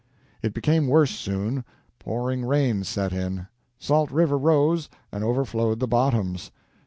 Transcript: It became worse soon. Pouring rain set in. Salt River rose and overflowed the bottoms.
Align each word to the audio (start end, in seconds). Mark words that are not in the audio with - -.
It 0.41 0.55
became 0.55 0.87
worse 0.87 1.11
soon. 1.11 1.63
Pouring 1.99 2.43
rain 2.43 2.83
set 2.83 3.13
in. 3.13 3.45
Salt 3.77 4.09
River 4.09 4.35
rose 4.35 4.89
and 5.11 5.23
overflowed 5.23 5.79
the 5.79 5.87
bottoms. 5.87 6.49